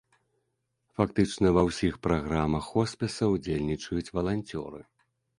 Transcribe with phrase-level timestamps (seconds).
[0.99, 4.81] Фактычна ва ўсіх праграмах хоспіса ўдзельнічаюць валанцёры.